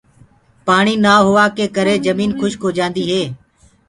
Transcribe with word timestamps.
پآڻي 0.65 0.93
نآ 1.05 1.13
هوآ 1.25 1.45
ڪي 1.57 1.65
ڪري 1.75 1.95
جميٚن 2.05 2.31
کُشڪ 2.39 2.59
هوجآندي 2.65 3.03
هي۔ 3.11 3.23